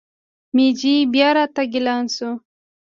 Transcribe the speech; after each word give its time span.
مېجي 0.55 0.95
بیا 1.13 1.29
راتګ 1.35 1.71
اعلان 1.77 2.03
شو. 2.15 2.31